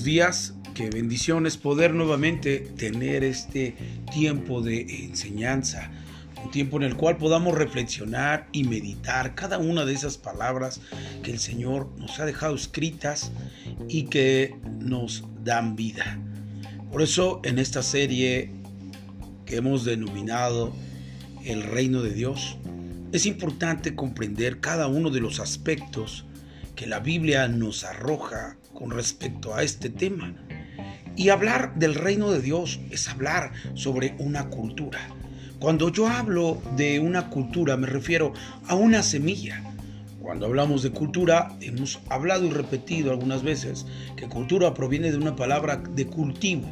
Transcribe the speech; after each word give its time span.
días. 0.00 0.54
Qué 0.74 0.88
bendiciones 0.88 1.58
poder 1.58 1.92
nuevamente 1.92 2.60
tener 2.60 3.22
este 3.22 3.76
tiempo 4.10 4.62
de 4.62 5.04
enseñanza. 5.04 5.90
Un 6.42 6.50
tiempo 6.50 6.78
en 6.78 6.84
el 6.84 6.96
cual 6.96 7.18
podamos 7.18 7.54
reflexionar 7.54 8.48
y 8.52 8.64
meditar 8.64 9.34
cada 9.34 9.58
una 9.58 9.84
de 9.84 9.92
esas 9.92 10.16
palabras 10.16 10.80
que 11.22 11.30
el 11.30 11.38
Señor 11.38 11.90
nos 11.98 12.18
ha 12.18 12.24
dejado 12.24 12.54
escritas 12.54 13.32
y 13.88 14.04
que 14.04 14.56
nos 14.80 15.24
dan 15.44 15.76
vida. 15.76 16.18
Por 16.90 17.02
eso 17.02 17.40
en 17.44 17.58
esta 17.58 17.82
serie 17.82 18.50
que 19.44 19.56
hemos 19.56 19.84
denominado 19.84 20.72
El 21.44 21.62
Reino 21.62 22.02
de 22.02 22.14
Dios, 22.14 22.56
es 23.12 23.26
importante 23.26 23.94
comprender 23.94 24.58
cada 24.60 24.86
uno 24.86 25.10
de 25.10 25.20
los 25.20 25.38
aspectos 25.38 26.24
que 26.74 26.86
la 26.86 26.98
Biblia 26.98 27.46
nos 27.46 27.84
arroja 27.84 28.56
con 28.74 28.90
respecto 28.90 29.54
a 29.54 29.62
este 29.62 29.90
tema. 29.90 30.34
Y 31.16 31.28
hablar 31.28 31.74
del 31.76 31.94
reino 31.94 32.30
de 32.30 32.40
Dios 32.40 32.80
es 32.90 33.08
hablar 33.08 33.52
sobre 33.74 34.14
una 34.18 34.48
cultura. 34.48 34.98
Cuando 35.58 35.90
yo 35.90 36.08
hablo 36.08 36.60
de 36.76 36.98
una 36.98 37.30
cultura 37.30 37.76
me 37.76 37.86
refiero 37.86 38.32
a 38.66 38.74
una 38.74 39.02
semilla. 39.02 39.62
Cuando 40.20 40.46
hablamos 40.46 40.82
de 40.82 40.90
cultura 40.90 41.56
hemos 41.60 42.00
hablado 42.08 42.46
y 42.46 42.50
repetido 42.50 43.10
algunas 43.10 43.42
veces 43.42 43.86
que 44.16 44.28
cultura 44.28 44.74
proviene 44.74 45.10
de 45.10 45.18
una 45.18 45.36
palabra 45.36 45.76
de 45.76 46.06
cultivo. 46.06 46.68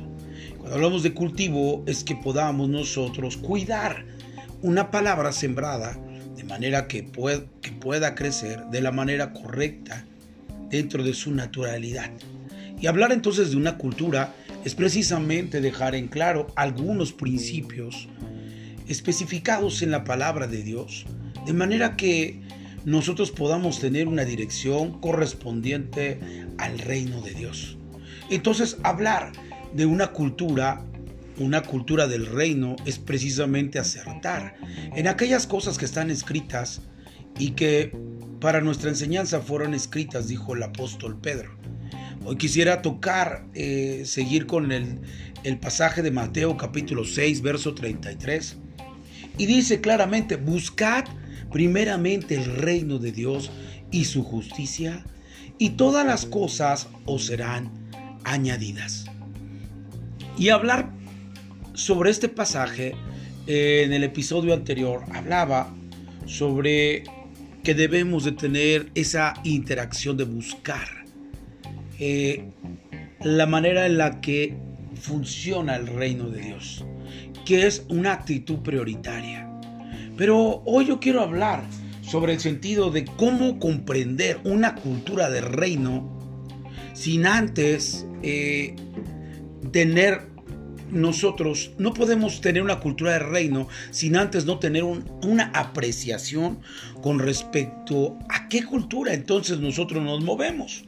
Cuando 0.59 0.75
hablamos 0.75 1.03
de 1.03 1.15
cultivo 1.15 1.85
es 1.87 2.03
que 2.03 2.17
podamos 2.17 2.69
nosotros 2.69 3.37
cuidar 3.37 4.05
una 4.63 4.91
palabra 4.91 5.33
sembrada 5.33 5.99
de 6.37 6.45
manera 6.45 6.89
que, 6.89 7.03
pueda 7.03 8.15
crecer 8.15 8.65
de 8.67 8.81
la 8.81 8.93
manera 8.93 9.33
correcta 9.33 10.05
dentro 10.71 11.03
de 11.03 11.15
su 11.15 11.33
naturalidad. 11.33 12.11
Y 12.81 12.87
hablar 12.87 13.13
entonces 13.13 13.51
de 13.51 13.57
una 13.57 13.77
cultura 13.77 14.35
es 14.65 14.75
precisamente 14.75 15.61
dejar 15.61 15.95
en 15.95 16.09
claro 16.09 16.47
algunos 16.57 17.13
principios 17.13 18.09
especificados 18.89 19.83
en 19.83 19.91
la 19.91 20.05
palabra 20.05 20.47
de 20.47 20.63
Dios, 20.63 21.07
de 21.47 21.53
manera 21.53 21.97
que 21.97 22.41
nosotros 22.85 23.31
podamos 23.31 23.81
tener 23.81 24.09
una 24.09 24.25
dirección 24.25 25.01
correspondiente 25.01 26.19
al 26.59 26.79
reino 26.79 27.21
de 27.21 27.35
Dios. 27.35 27.77
Entonces, 28.31 28.79
hablar 28.83 29.33
de 29.75 29.87
una 29.87 30.09
cultura, 30.09 30.85
una 31.39 31.63
cultura 31.63 32.07
del 32.07 32.27
reino, 32.27 32.77
es 32.87 32.99
precisamente 32.99 33.79
acertar 33.79 34.57
en 34.95 35.09
aquellas 35.09 35.47
cosas 35.47 35.79
que 35.79 35.85
están 35.85 36.11
escritas 36.11 36.83
y 37.39 37.53
que 37.53 37.93
para 38.41 38.61
nuestra 38.61 38.89
enseñanza 38.89 39.41
fueron 39.41 39.75
escritas, 39.75 40.29
dijo 40.29 40.55
el 40.55 40.63
apóstol 40.63 41.19
Pedro. 41.21 41.51
Hoy 42.25 42.37
quisiera 42.37 42.83
tocar, 42.83 43.45
eh, 43.55 44.03
seguir 44.07 44.47
con 44.47 44.73
el, 44.73 45.01
pasaje 45.61 46.03
de 46.03 46.11
Mateo 46.11 46.57
capítulo 46.57 47.05
6, 47.05 47.43
verso 47.43 47.75
33. 47.75 48.57
Y 49.39 49.47
dice 49.47 49.81
claramente, 49.81 50.37
buscad 50.37 51.05
primeramente 51.53 52.35
el 52.35 52.45
reino 52.45 52.99
de 52.99 53.13
Dios 53.13 53.51
y 53.91 54.05
su 54.07 54.23
justicia, 54.23 55.05
y 55.59 55.71
todas 55.71 56.07
las 56.07 56.25
cosas 56.25 56.89
os 57.05 57.27
serán 57.27 57.71
añadidas. 58.25 59.07
Y 60.39 60.49
hablar 60.49 60.91
sobre 61.75 62.11
este 62.11 62.29
pasaje, 62.29 62.95
eh, 63.47 63.83
en 63.85 63.93
el 63.93 64.05
episodio 64.05 64.55
anterior, 64.55 65.05
hablaba 65.13 65.75
sobre 66.27 67.05
que 67.71 67.75
debemos 67.77 68.25
de 68.25 68.33
tener 68.33 68.91
esa 68.97 69.33
interacción 69.45 70.17
de 70.17 70.25
buscar 70.25 70.89
eh, 72.01 72.51
la 73.23 73.47
manera 73.47 73.87
en 73.87 73.97
la 73.97 74.21
que 74.21 74.57
funciona 75.01 75.77
el 75.77 75.87
reino 75.87 76.29
de 76.31 76.41
Dios, 76.41 76.85
que 77.47 77.69
es 77.69 77.85
una 77.89 78.15
actitud 78.15 78.59
prioritaria. 78.59 79.49
Pero 80.17 80.65
hoy 80.67 80.87
yo 80.87 80.99
quiero 80.99 81.21
hablar 81.21 81.63
sobre 82.03 82.33
el 82.33 82.41
sentido 82.41 82.91
de 82.91 83.05
cómo 83.05 83.61
comprender 83.61 84.41
una 84.43 84.75
cultura 84.75 85.31
de 85.31 85.41
reino 85.41 86.11
sin 86.93 87.25
antes 87.25 88.05
eh, 88.25 88.75
tener 89.71 90.30
nosotros 90.93 91.71
no 91.79 91.95
podemos 91.95 92.41
tener 92.41 92.63
una 92.63 92.81
cultura 92.81 93.13
de 93.13 93.19
reino 93.21 93.69
sin 93.91 94.17
antes 94.17 94.45
no 94.45 94.59
tener 94.59 94.85
una 94.85 95.51
apreciación 95.55 96.61
con 97.03 97.19
respecto 97.19 98.19
a 98.29 98.49
qué 98.49 98.65
cultura 98.65 99.15
entonces 99.15 99.59
nosotros 99.59 100.03
nos 100.03 100.23
movemos. 100.23 100.85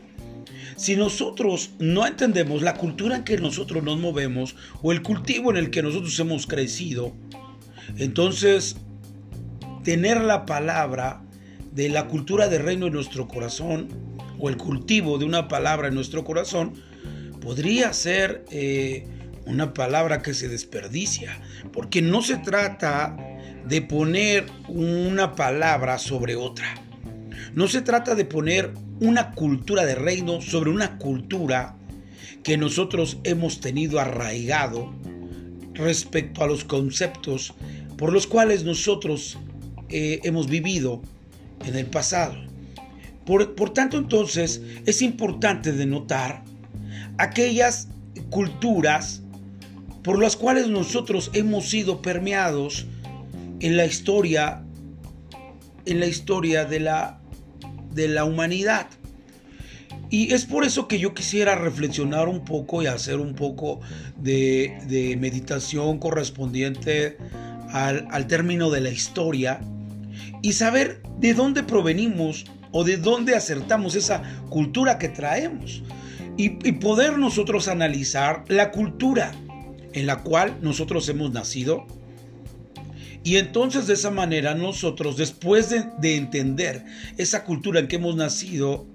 Si 0.76 0.96
nosotros 0.96 1.70
no 1.78 2.06
entendemos 2.06 2.62
la 2.62 2.74
cultura 2.74 3.16
en 3.16 3.24
que 3.24 3.36
nosotros 3.36 3.84
nos 3.84 3.98
movemos 3.98 4.56
o 4.82 4.92
el 4.92 5.02
cultivo 5.02 5.50
en 5.50 5.56
el 5.56 5.70
que 5.70 5.82
nosotros 5.82 6.18
hemos 6.18 6.46
crecido, 6.46 7.12
entonces 7.98 8.76
tener 9.84 10.22
la 10.22 10.46
palabra 10.46 11.22
de 11.72 11.88
la 11.88 12.08
cultura 12.08 12.48
de 12.48 12.58
reino 12.58 12.86
en 12.86 12.92
nuestro 12.94 13.28
corazón 13.28 13.88
o 14.38 14.48
el 14.48 14.56
cultivo 14.56 15.18
de 15.18 15.24
una 15.24 15.48
palabra 15.48 15.88
en 15.88 15.94
nuestro 15.94 16.24
corazón 16.24 16.74
podría 17.40 17.92
ser 17.92 18.44
eh, 18.50 19.06
una 19.46 19.74
palabra 19.74 20.22
que 20.22 20.34
se 20.34 20.48
desperdicia, 20.48 21.40
porque 21.72 22.02
no 22.02 22.22
se 22.22 22.36
trata 22.36 23.16
de 23.66 23.82
poner 23.82 24.46
una 24.68 25.34
palabra 25.34 25.98
sobre 25.98 26.36
otra. 26.36 26.66
No 27.54 27.68
se 27.68 27.82
trata 27.82 28.14
de 28.14 28.24
poner 28.24 28.72
una 29.00 29.32
cultura 29.32 29.84
de 29.84 29.94
reino 29.94 30.40
sobre 30.40 30.70
una 30.70 30.98
cultura 30.98 31.76
que 32.42 32.56
nosotros 32.56 33.18
hemos 33.24 33.60
tenido 33.60 34.00
arraigado 34.00 34.92
respecto 35.74 36.42
a 36.42 36.46
los 36.46 36.64
conceptos 36.64 37.54
por 37.96 38.12
los 38.12 38.26
cuales 38.26 38.64
nosotros 38.64 39.38
eh, 39.88 40.20
hemos 40.24 40.48
vivido 40.48 41.02
en 41.64 41.76
el 41.76 41.86
pasado. 41.86 42.34
Por, 43.24 43.54
por 43.54 43.70
tanto, 43.70 43.96
entonces, 43.96 44.60
es 44.86 45.02
importante 45.02 45.72
denotar 45.72 46.42
aquellas 47.18 47.88
culturas 48.30 49.21
por 50.02 50.18
las 50.18 50.36
cuales 50.36 50.68
nosotros 50.68 51.30
hemos 51.32 51.68
sido 51.68 52.02
permeados 52.02 52.86
en 53.60 53.76
la 53.76 53.86
historia 53.86 54.64
en 55.84 56.00
la 56.00 56.06
historia 56.06 56.64
de 56.64 56.80
la 56.80 57.20
de 57.92 58.08
la 58.08 58.24
humanidad. 58.24 58.86
Y 60.10 60.34
es 60.34 60.44
por 60.44 60.64
eso 60.64 60.88
que 60.88 60.98
yo 60.98 61.14
quisiera 61.14 61.54
reflexionar 61.54 62.28
un 62.28 62.44
poco 62.44 62.82
y 62.82 62.86
hacer 62.86 63.18
un 63.18 63.34
poco 63.34 63.80
de, 64.16 65.16
meditación 65.18 65.98
correspondiente 65.98 67.16
al, 67.70 68.06
al, 68.10 68.26
término 68.26 68.70
de 68.70 68.82
la 68.82 68.90
historia 68.90 69.60
y 70.42 70.52
saber 70.52 71.02
de 71.18 71.32
dónde 71.32 71.62
provenimos 71.62 72.44
o 72.72 72.84
de 72.84 72.98
dónde 72.98 73.34
acertamos 73.34 73.94
esa 73.94 74.22
cultura 74.50 74.98
que 74.98 75.08
traemos. 75.08 75.82
Y, 76.36 76.66
y 76.66 76.72
poder 76.72 77.18
nosotros 77.18 77.68
analizar 77.68 78.44
la 78.48 78.70
cultura 78.70 79.32
en 79.92 80.06
la 80.06 80.22
cual 80.22 80.58
nosotros 80.62 81.08
hemos 81.08 81.32
nacido. 81.32 81.86
Y 83.24 83.36
entonces 83.36 83.86
de 83.86 83.94
esa 83.94 84.10
manera 84.10 84.54
nosotros, 84.54 85.16
después 85.16 85.70
de, 85.70 86.16
entender 86.16 86.84
esa 87.18 87.44
cultura 87.44 87.80
en 87.80 87.88
que 87.88 87.96
hemos 87.96 88.16
nacido, 88.16 88.86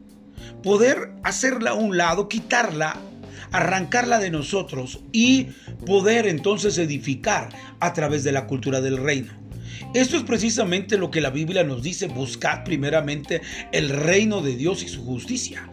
poder 0.63 1.12
hacerla 1.24 1.72
a 1.72 1.75
un 1.75 1.97
lado, 1.97 2.28
quitarla, 2.28 3.00
arrancarla 3.52 4.19
de 4.19 4.30
nosotros 4.30 5.00
y 5.13 5.47
poder 5.85 6.28
entonces 6.28 6.78
edificar 6.78 7.50
a 7.79 7.94
través 7.94 8.25
de 8.25 8.34
la 8.34 8.47
cultura 8.47 8.81
del 8.81 8.97
reino. 8.97 9.31
Esto 9.94 10.18
es 10.18 10.24
precisamente 10.24 10.97
lo 10.97 11.09
que 11.09 11.22
la 11.22 11.29
Biblia 11.29 11.64
nos 11.64 11.81
dice, 11.81 12.08
buscad 12.08 12.66
primeramente 12.66 13.41
el 13.72 13.90
reino 13.90 14.41
de 14.41 14.58
Dios 14.58 14.84
y 14.84 14.90
su 14.90 15.05
justicia. 15.05 15.70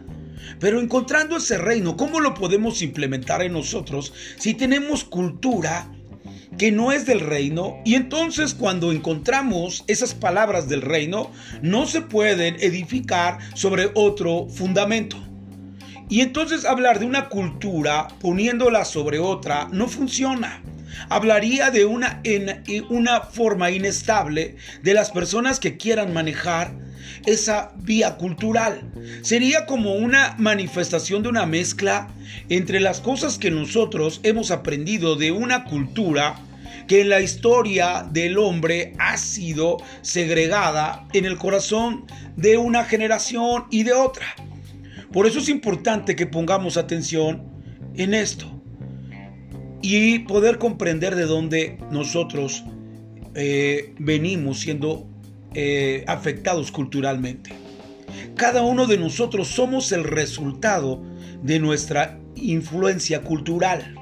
Pero 0.59 0.79
encontrando 0.79 1.37
ese 1.37 1.57
reino, 1.57 1.97
¿cómo 1.97 2.19
lo 2.19 2.33
podemos 2.33 2.81
implementar 2.81 3.41
en 3.41 3.53
nosotros 3.53 4.13
si 4.37 4.53
tenemos 4.53 5.03
cultura 5.03 5.91
que 6.57 6.71
no 6.71 6.91
es 6.91 7.05
del 7.05 7.19
reino? 7.19 7.77
Y 7.85 7.95
entonces 7.95 8.53
cuando 8.53 8.91
encontramos 8.91 9.83
esas 9.87 10.13
palabras 10.13 10.69
del 10.69 10.81
reino, 10.81 11.31
no 11.61 11.85
se 11.85 12.01
pueden 12.01 12.55
edificar 12.59 13.39
sobre 13.55 13.91
otro 13.93 14.47
fundamento. 14.49 15.17
Y 16.07 16.21
entonces 16.21 16.65
hablar 16.65 16.99
de 16.99 17.05
una 17.05 17.29
cultura 17.29 18.07
poniéndola 18.19 18.85
sobre 18.85 19.19
otra 19.19 19.67
no 19.71 19.87
funciona. 19.87 20.61
Hablaría 21.09 21.71
de 21.71 21.85
una, 21.85 22.21
en, 22.23 22.63
una 22.89 23.21
forma 23.21 23.71
inestable 23.71 24.55
de 24.83 24.93
las 24.93 25.11
personas 25.11 25.59
que 25.59 25.77
quieran 25.77 26.13
manejar 26.13 26.73
esa 27.25 27.71
vía 27.77 28.17
cultural. 28.17 28.81
Sería 29.21 29.65
como 29.65 29.95
una 29.95 30.35
manifestación 30.37 31.23
de 31.23 31.29
una 31.29 31.45
mezcla 31.45 32.09
entre 32.49 32.79
las 32.79 33.01
cosas 33.01 33.37
que 33.37 33.51
nosotros 33.51 34.19
hemos 34.23 34.51
aprendido 34.51 35.15
de 35.15 35.31
una 35.31 35.65
cultura 35.65 36.39
que 36.87 37.01
en 37.01 37.09
la 37.09 37.21
historia 37.21 38.07
del 38.11 38.37
hombre 38.37 38.93
ha 38.99 39.17
sido 39.17 39.77
segregada 40.01 41.07
en 41.13 41.25
el 41.25 41.37
corazón 41.37 42.05
de 42.35 42.57
una 42.57 42.83
generación 42.83 43.65
y 43.71 43.83
de 43.83 43.93
otra. 43.93 44.25
Por 45.11 45.25
eso 45.25 45.39
es 45.39 45.49
importante 45.49 46.15
que 46.15 46.27
pongamos 46.27 46.77
atención 46.77 47.43
en 47.95 48.13
esto 48.13 48.51
y 49.81 50.19
poder 50.19 50.57
comprender 50.57 51.15
de 51.15 51.25
dónde 51.25 51.77
nosotros 51.91 52.63
eh, 53.35 53.93
venimos 53.99 54.59
siendo 54.59 55.07
eh, 55.55 56.03
afectados 56.07 56.71
culturalmente. 56.71 57.51
Cada 58.35 58.61
uno 58.61 58.87
de 58.87 58.97
nosotros 58.97 59.47
somos 59.47 59.93
el 59.93 60.03
resultado 60.03 61.01
de 61.41 61.59
nuestra 61.59 62.19
influencia 62.35 63.21
cultural. 63.21 63.95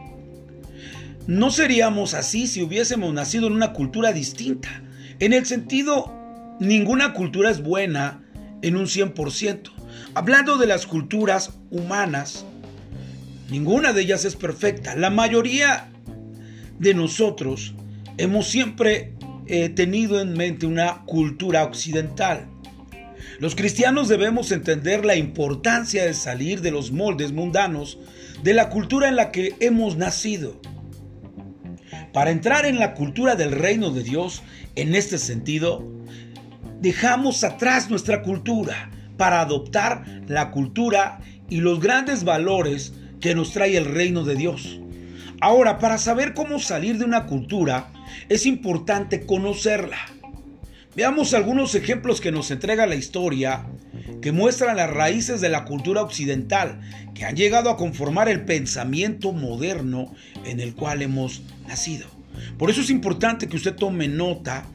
No 1.28 1.52
seríamos 1.52 2.16
así 2.16 2.48
si 2.48 2.64
hubiésemos 2.64 3.14
nacido 3.14 3.48
en 3.48 3.54
una 3.54 3.72
cultura 3.72 4.12
distinta. 4.12 4.82
En 5.20 5.32
el 5.32 5.46
sentido, 5.46 6.12
ninguna 6.60 7.14
cultura 7.14 7.52
es 7.52 7.62
buena 7.62 8.24
en 8.64 8.76
un 8.76 8.88
100%. 8.88 9.72
Hablando 10.16 10.58
de 10.58 10.66
las 10.66 10.88
culturas 10.88 11.54
humanas, 11.70 12.46
ninguna 13.50 13.94
de 13.94 14.02
ellas 14.02 14.26
es 14.26 14.36
perfecta. 14.36 14.96
La 14.96 15.12
mayoría 15.12 15.92
de 16.80 16.94
nosotros 16.94 17.76
hemos 18.18 18.48
siempre 18.48 19.13
eh, 19.48 19.70
tenido 19.70 20.22
en 20.22 20.34
mente 20.34 20.66
una 20.66 21.04
cultura 21.06 21.64
occidental. 21.64 22.48
Los 23.40 23.56
cristianos 23.56 24.08
debemos 24.10 24.52
entender 24.52 25.06
la 25.06 25.16
importancia 25.16 26.06
de 26.06 26.14
salir 26.14 26.62
de 26.62 26.72
los 26.72 26.92
moldes 26.92 27.32
mundanos 27.32 27.98
de 28.44 28.54
la 28.54 28.70
cultura 28.70 29.08
en 29.08 29.16
la 29.16 29.32
que 29.32 29.56
hemos 29.60 29.98
nacido. 29.98 30.62
Para 32.12 32.32
entrar 32.32 32.66
en 32.66 32.78
la 32.78 32.94
cultura 32.94 33.36
del 33.36 33.52
reino 33.52 33.90
de 33.90 34.04
Dios, 34.04 34.44
en 34.76 34.94
este 34.94 35.18
sentido, 35.18 35.84
dejamos 36.80 37.44
atrás 37.44 37.90
nuestra 37.90 38.22
cultura 38.22 38.92
para 39.18 39.42
adoptar 39.42 40.04
la 40.28 40.52
cultura 40.52 41.20
y 41.50 41.62
los 41.62 41.80
grandes 41.80 42.24
valores 42.24 42.94
que 43.20 43.36
nos 43.36 43.52
trae 43.54 43.78
el 43.78 43.86
reino 43.86 44.24
de 44.24 44.36
Dios. 44.36 44.80
Ahora, 45.40 45.80
para 45.80 45.98
saber 45.98 46.34
cómo 46.34 46.60
salir 46.60 46.98
de 46.98 47.06
una 47.06 47.26
cultura, 47.26 47.93
es 48.30 48.46
importante 48.46 49.26
conocerla. 49.26 49.98
Veamos 50.96 51.34
algunos 51.34 51.74
ejemplos 51.74 52.22
que 52.22 52.32
nos 52.32 52.52
entrega 52.52 52.86
la 52.86 52.96
historia 52.96 53.66
que 54.22 54.32
muestran 54.32 54.78
las 54.78 54.90
raíces 54.90 55.42
de 55.42 55.50
la 55.50 55.66
cultura 55.66 56.02
occidental 56.02 56.80
que 57.16 57.26
han 57.26 57.36
llegado 57.36 57.70
a 57.70 57.78
conformar 57.78 58.30
el 58.30 58.46
pensamiento 58.46 59.34
moderno 59.34 60.14
en 60.46 60.60
el 60.60 60.76
cual 60.76 61.02
hemos 61.02 61.42
nacido. 61.68 62.08
Por 62.58 62.70
eso 62.70 62.82
es 62.82 62.90
importante 62.90 63.48
que 63.48 63.56
usted 63.56 63.76
tome 63.76 64.08
nota 64.08 64.66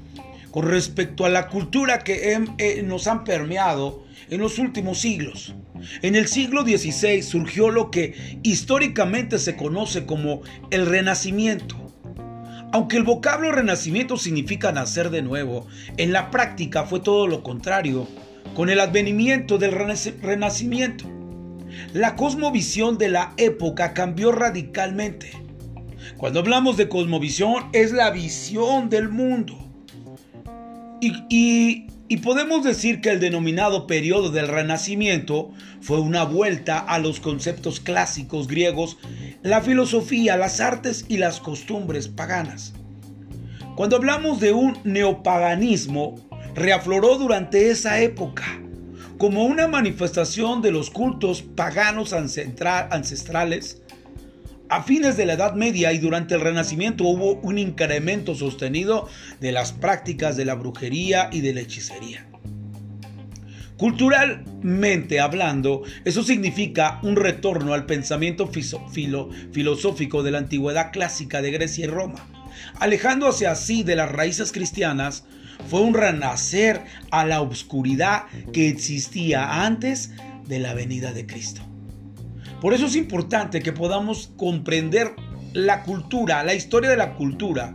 con 0.51 0.69
respecto 0.69 1.25
a 1.25 1.29
la 1.29 1.49
cultura 1.49 2.01
que 2.01 2.37
eh, 2.59 2.83
nos 2.83 3.07
han 3.07 3.25
permeado 3.25 4.05
en 4.31 4.41
los 4.41 4.59
últimos 4.59 4.99
siglos. 4.99 5.55
En 6.03 6.17
el 6.17 6.27
siglo 6.27 6.63
XVI 6.63 7.23
surgió 7.23 7.71
lo 7.71 7.91
que 7.91 8.39
históricamente 8.43 9.39
se 9.39 9.57
conoce 9.57 10.05
como 10.05 10.43
el 10.71 10.87
Renacimiento 10.87 11.88
aunque 12.73 12.97
el 12.97 13.03
vocablo 13.03 13.53
renacimiento 13.53 14.17
significa 14.17 14.73
nacer 14.73 15.11
de 15.11 15.23
nuevo, 15.23 15.67
en 15.97 16.13
la 16.13 16.31
práctica 16.31 16.85
fue 16.85 17.01
todo 17.01 17.27
lo 17.27 17.43
contrario, 17.43 18.07
con 18.55 18.71
el 18.71 18.81
advenimiento 18.81 19.59
del 19.59 19.73
renacimiento. 19.73 21.05
La 21.93 22.17
cosmovisión 22.17 22.99
de 22.99 23.09
la 23.09 23.35
época 23.37 23.95
cambió 23.95 24.33
radicalmente. 24.33 25.31
Cuando 26.17 26.41
hablamos 26.41 26.77
de 26.77 26.89
cosmovisión 26.89 27.69
es 27.73 27.93
la 27.93 28.11
visión 28.11 28.89
del 28.89 29.09
mundo. 29.09 29.57
Y, 31.01 31.87
podemos 32.17 32.65
decir 32.65 33.03
que 33.03 33.11
el 33.11 33.21
denominado 33.21 33.87
periodo 33.87 34.31
del 34.31 34.49
Renacimiento 34.49 35.51
fue 35.83 36.01
una 36.01 36.25
vuelta 36.25 36.79
a 36.79 36.99
los 36.99 37.21
conceptos 37.21 37.81
clásicos 37.81 38.49
griegos, 38.49 38.97
la 39.43 39.61
filosofía, 39.61 40.39
las 40.39 40.61
artes 40.61 41.05
y 41.09 41.19
las 41.19 41.39
costumbres 41.39 42.09
paganas. 42.09 42.73
Cuando 43.77 43.97
hablamos 43.97 44.41
de 44.41 44.53
un 44.53 44.79
neopaganismo, 44.85 46.17
reafloró 46.55 47.19
durante 47.19 47.71
esa 47.71 48.01
época 48.01 48.59
como 49.19 49.45
una 49.45 49.69
manifestación 49.69 50.63
de 50.63 50.71
los 50.71 50.91
cultos 50.91 51.43
paganos 51.43 52.13
ancestrales. 52.13 53.83
A 54.71 54.83
fines 54.83 55.17
de 55.17 55.25
la 55.25 55.33
Edad 55.33 55.55
Media 55.55 55.95
y 55.95 55.99
durante 55.99 56.35
el 56.35 56.43
Renacimiento 56.43 57.05
hubo 57.05 57.37
un 57.41 57.57
incremento 57.57 58.35
sostenido 58.35 59.09
de 59.41 59.51
las 59.51 59.73
prácticas 59.73 60.37
de 60.37 60.45
la 60.45 60.57
brujería 60.57 61.31
y 61.33 61.41
de 61.41 61.55
la 61.55 61.61
hechicería. 61.61 62.27
Culturalmente 63.79 65.21
hablando, 65.21 65.85
eso 66.05 66.23
significa 66.23 66.99
un 67.03 67.17
retorno 67.17 67.73
al 67.73 67.87
pensamiento 67.87 68.51
filosófico 69.53 70.23
de 70.23 70.33
la 70.33 70.39
antigüedad 70.39 70.93
clásica 70.93 71.41
de 71.41 71.51
Grecia 71.51 71.87
y 71.87 71.89
Roma. 71.89 72.27
Alejándose 72.79 73.47
así 73.47 73.85
de 73.85 73.97
las 73.97 74.13
raíces 74.13 74.53
cristianas, 74.53 75.25
fue 75.71 75.81
un 75.81 75.95
renacer 75.95 76.83
a 77.11 77.25
la 77.25 77.41
oscuridad 77.41 78.25
que 78.53 78.69
existía 78.69 79.65
antes 79.65 80.11
de 80.47 80.59
la 80.59 80.75
venida 80.75 81.13
de 81.13 81.25
Cristo. 81.27 81.68
Por 82.61 82.75
eso 82.75 82.87
es 82.87 82.97
importante 82.97 83.61
que 83.61 83.73
podamos 83.73 84.33
comprender 84.37 85.15
la 85.53 85.83
cultura, 85.83 86.43
la 86.43 86.55
historia 86.55 86.91
de 86.91 86.97
la 86.97 87.15
cultura. 87.15 87.75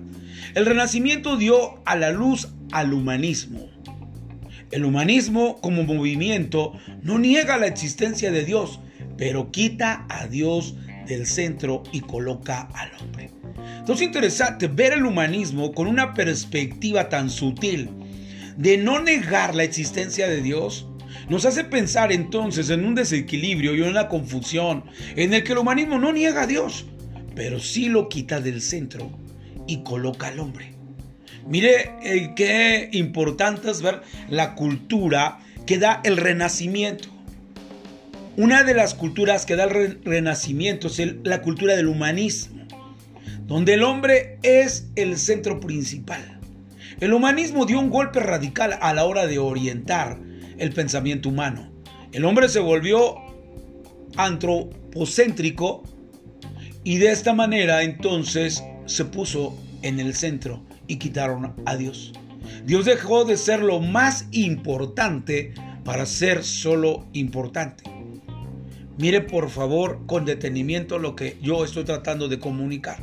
El 0.55 0.65
renacimiento 0.65 1.37
dio 1.37 1.81
a 1.85 1.95
la 1.95 2.11
luz 2.11 2.49
al 2.71 2.93
humanismo. 2.93 3.69
El 4.71 4.85
humanismo 4.85 5.59
como 5.61 5.83
movimiento 5.83 6.73
no 7.01 7.19
niega 7.19 7.57
la 7.57 7.67
existencia 7.67 8.31
de 8.31 8.43
Dios, 8.43 8.79
pero 9.17 9.51
quita 9.51 10.05
a 10.09 10.27
Dios 10.27 10.75
del 11.07 11.27
centro 11.27 11.83
y 11.91 12.01
coloca 12.01 12.67
al 12.73 12.91
hombre. 12.99 13.29
Entonces 13.79 14.01
es 14.01 14.07
interesante 14.07 14.67
ver 14.67 14.93
el 14.93 15.05
humanismo 15.05 15.73
con 15.73 15.87
una 15.87 16.13
perspectiva 16.13 17.09
tan 17.09 17.29
sutil 17.29 17.89
de 18.57 18.77
no 18.77 18.99
negar 18.99 19.55
la 19.55 19.63
existencia 19.63 20.27
de 20.27 20.41
Dios, 20.41 20.87
nos 21.29 21.45
hace 21.45 21.63
pensar 21.63 22.11
entonces 22.11 22.69
en 22.69 22.85
un 22.85 22.95
desequilibrio 22.95 23.75
y 23.75 23.81
una 23.81 24.07
confusión 24.07 24.83
en 25.15 25.33
el 25.33 25.43
que 25.43 25.53
el 25.53 25.59
humanismo 25.59 25.97
no 25.97 26.11
niega 26.11 26.43
a 26.43 26.47
Dios, 26.47 26.85
pero 27.35 27.59
sí 27.59 27.89
lo 27.89 28.09
quita 28.09 28.39
del 28.39 28.61
centro 28.61 29.11
y 29.67 29.83
coloca 29.83 30.27
al 30.27 30.39
hombre. 30.39 30.73
Mire 31.47 31.91
eh, 32.03 32.33
qué 32.35 32.89
importante 32.93 33.69
es 33.69 33.81
ver 33.81 34.01
la 34.29 34.55
cultura 34.55 35.39
que 35.65 35.77
da 35.77 36.01
el 36.03 36.17
renacimiento. 36.17 37.09
Una 38.35 38.63
de 38.63 38.73
las 38.73 38.95
culturas 38.95 39.45
que 39.45 39.55
da 39.55 39.65
el 39.65 39.99
renacimiento 40.03 40.87
es 40.87 40.99
la 41.23 41.41
cultura 41.41 41.75
del 41.75 41.87
humanismo, 41.87 42.65
donde 43.45 43.75
el 43.75 43.83
hombre 43.83 44.39
es 44.41 44.87
el 44.95 45.17
centro 45.17 45.59
principal. 45.59 46.39
El 46.99 47.13
humanismo 47.13 47.65
dio 47.65 47.79
un 47.79 47.89
golpe 47.89 48.19
radical 48.19 48.77
a 48.81 48.93
la 48.93 49.05
hora 49.05 49.27
de 49.27 49.37
orientar 49.37 50.19
el 50.57 50.71
pensamiento 50.71 51.29
humano. 51.29 51.71
El 52.11 52.25
hombre 52.25 52.49
se 52.49 52.59
volvió 52.59 53.15
antropocéntrico 54.17 55.83
y 56.83 56.97
de 56.97 57.11
esta 57.11 57.33
manera 57.33 57.83
entonces 57.83 58.63
se 58.85 59.05
puso 59.05 59.57
en 59.81 59.99
el 59.99 60.13
centro 60.13 60.63
y 60.87 60.97
quitaron 60.97 61.53
a 61.65 61.75
Dios. 61.75 62.13
Dios 62.65 62.85
dejó 62.85 63.25
de 63.25 63.37
ser 63.37 63.61
lo 63.61 63.79
más 63.79 64.27
importante 64.31 65.53
para 65.83 66.05
ser 66.05 66.43
solo 66.43 67.05
importante. 67.13 67.83
Mire 68.97 69.21
por 69.21 69.49
favor 69.49 70.05
con 70.05 70.25
detenimiento 70.25 70.99
lo 70.99 71.15
que 71.15 71.37
yo 71.41 71.65
estoy 71.65 71.83
tratando 71.83 72.27
de 72.27 72.39
comunicar. 72.39 72.99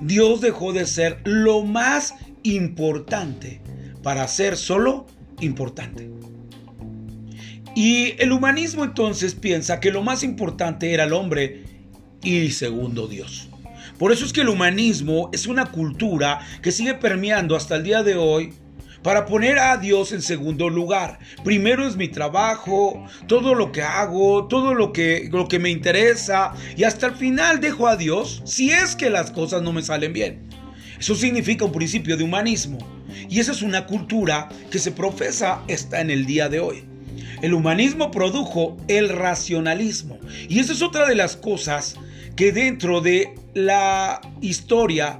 Dios 0.00 0.40
dejó 0.40 0.72
de 0.72 0.86
ser 0.86 1.20
lo 1.24 1.62
más 1.62 2.14
importante 2.42 3.60
para 4.02 4.26
ser 4.28 4.56
solo 4.56 5.06
importante. 5.40 6.10
Y 7.74 8.14
el 8.18 8.32
humanismo 8.32 8.84
entonces 8.84 9.34
piensa 9.34 9.80
que 9.80 9.90
lo 9.90 10.02
más 10.02 10.22
importante 10.22 10.92
era 10.92 11.04
el 11.04 11.12
hombre 11.12 11.64
y 12.22 12.50
segundo 12.50 13.08
Dios. 13.08 13.48
Por 13.98 14.12
eso 14.12 14.24
es 14.24 14.32
que 14.32 14.42
el 14.42 14.48
humanismo 14.48 15.30
es 15.32 15.46
una 15.46 15.66
cultura 15.66 16.40
que 16.60 16.72
sigue 16.72 16.94
permeando 16.94 17.56
hasta 17.56 17.76
el 17.76 17.84
día 17.84 18.02
de 18.02 18.16
hoy 18.16 18.52
para 19.02 19.26
poner 19.26 19.58
a 19.58 19.76
Dios 19.76 20.12
en 20.12 20.22
segundo 20.22 20.68
lugar. 20.68 21.18
Primero 21.44 21.86
es 21.86 21.96
mi 21.96 22.08
trabajo, 22.08 23.06
todo 23.26 23.54
lo 23.54 23.72
que 23.72 23.82
hago, 23.82 24.46
todo 24.48 24.74
lo 24.74 24.92
que, 24.92 25.28
lo 25.32 25.48
que 25.48 25.58
me 25.58 25.70
interesa 25.70 26.52
y 26.76 26.84
hasta 26.84 27.06
el 27.06 27.14
final 27.14 27.60
dejo 27.60 27.88
a 27.88 27.96
Dios 27.96 28.42
si 28.44 28.70
es 28.70 28.94
que 28.94 29.10
las 29.10 29.30
cosas 29.30 29.62
no 29.62 29.72
me 29.72 29.82
salen 29.82 30.12
bien. 30.12 30.48
Eso 30.98 31.14
significa 31.14 31.64
un 31.64 31.72
principio 31.72 32.16
de 32.16 32.24
humanismo 32.24 32.78
y 33.28 33.40
esa 33.40 33.52
es 33.52 33.62
una 33.62 33.86
cultura 33.86 34.48
que 34.70 34.78
se 34.78 34.92
profesa 34.92 35.62
está 35.68 36.00
en 36.00 36.10
el 36.10 36.26
día 36.26 36.48
de 36.48 36.60
hoy. 36.60 36.91
El 37.42 37.54
humanismo 37.54 38.12
produjo 38.12 38.76
el 38.86 39.08
racionalismo 39.08 40.18
y 40.48 40.60
esa 40.60 40.72
es 40.72 40.80
otra 40.80 41.08
de 41.08 41.16
las 41.16 41.36
cosas 41.36 41.96
que 42.36 42.52
dentro 42.52 43.00
de 43.00 43.34
la 43.52 44.20
historia 44.40 45.18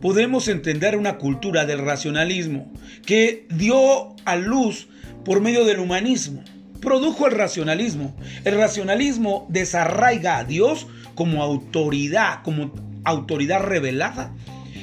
podemos 0.00 0.46
entender 0.46 0.96
una 0.96 1.18
cultura 1.18 1.66
del 1.66 1.80
racionalismo 1.80 2.72
que 3.04 3.46
dio 3.50 4.14
a 4.24 4.36
luz 4.36 4.88
por 5.24 5.40
medio 5.40 5.64
del 5.64 5.80
humanismo. 5.80 6.42
produjo 6.80 7.26
el 7.26 7.32
racionalismo. 7.32 8.14
El 8.44 8.56
racionalismo 8.58 9.46
desarraiga 9.48 10.38
a 10.38 10.44
Dios 10.44 10.86
como 11.16 11.42
autoridad, 11.42 12.42
como 12.44 12.70
autoridad 13.02 13.60
revelada 13.60 14.32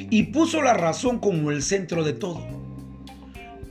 y 0.10 0.24
puso 0.24 0.62
la 0.62 0.74
razón 0.74 1.20
como 1.20 1.50
el 1.50 1.64
centro 1.64 2.04
de 2.04 2.12
todo. 2.12 2.46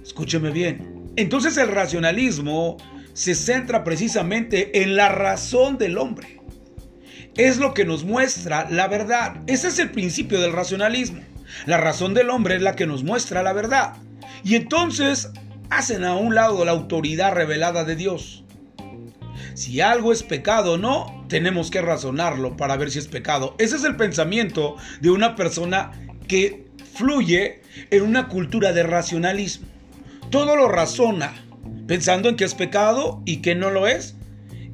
Escúcheme 0.02 0.50
bien. 0.50 1.10
Entonces 1.16 1.58
el 1.58 1.68
racionalismo 1.68 2.78
se 3.14 3.34
centra 3.34 3.84
precisamente 3.84 4.82
en 4.82 4.96
la 4.96 5.08
razón 5.08 5.78
del 5.78 5.98
hombre. 5.98 6.40
Es 7.36 7.58
lo 7.58 7.72
que 7.74 7.84
nos 7.84 8.04
muestra 8.04 8.68
la 8.70 8.88
verdad. 8.88 9.36
Ese 9.46 9.68
es 9.68 9.78
el 9.78 9.90
principio 9.90 10.40
del 10.40 10.52
racionalismo. 10.52 11.22
La 11.66 11.78
razón 11.78 12.14
del 12.14 12.30
hombre 12.30 12.56
es 12.56 12.62
la 12.62 12.76
que 12.76 12.86
nos 12.86 13.04
muestra 13.04 13.42
la 13.42 13.52
verdad. 13.52 13.94
Y 14.44 14.56
entonces 14.56 15.30
hacen 15.70 16.04
a 16.04 16.14
un 16.14 16.34
lado 16.34 16.64
la 16.64 16.72
autoridad 16.72 17.32
revelada 17.32 17.84
de 17.84 17.96
Dios. 17.96 18.44
Si 19.54 19.80
algo 19.80 20.12
es 20.12 20.22
pecado 20.22 20.74
o 20.74 20.78
no, 20.78 21.24
tenemos 21.28 21.70
que 21.70 21.82
razonarlo 21.82 22.56
para 22.56 22.76
ver 22.76 22.90
si 22.90 22.98
es 22.98 23.08
pecado. 23.08 23.54
Ese 23.58 23.76
es 23.76 23.84
el 23.84 23.96
pensamiento 23.96 24.76
de 25.00 25.10
una 25.10 25.36
persona 25.36 25.92
que 26.28 26.66
fluye 26.94 27.62
en 27.90 28.02
una 28.02 28.28
cultura 28.28 28.72
de 28.72 28.82
racionalismo. 28.82 29.66
Todo 30.30 30.56
lo 30.56 30.68
razona, 30.68 31.32
pensando 31.86 32.28
en 32.28 32.36
que 32.36 32.44
es 32.44 32.54
pecado 32.54 33.22
y 33.24 33.38
que 33.38 33.54
no 33.54 33.70
lo 33.70 33.86
es. 33.86 34.16